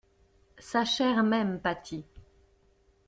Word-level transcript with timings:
Sa 0.57 0.83
chair 0.83 1.21
même 1.21 1.59
pâtit. 1.61 2.05